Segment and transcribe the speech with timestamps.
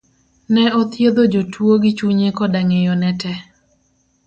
[0.53, 3.39] ne othiedho jotuo gi chunye kode ng'eyo ne tee.